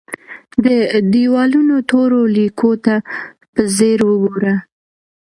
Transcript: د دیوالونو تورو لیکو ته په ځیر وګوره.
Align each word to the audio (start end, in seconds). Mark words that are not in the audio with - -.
د 0.65 0.67
دیوالونو 1.13 1.75
تورو 1.89 2.21
لیکو 2.37 2.71
ته 2.85 2.95
په 3.53 3.61
ځیر 3.75 3.99
وګوره. 4.09 4.55